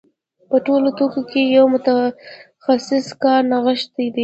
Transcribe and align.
په 0.49 0.57
ټولو 0.65 0.87
توکو 0.97 1.21
کې 1.29 1.41
د 1.45 1.51
یو 1.57 1.65
متخصص 1.75 3.05
کار 3.23 3.41
نغښتی 3.51 4.07
دی 4.13 4.19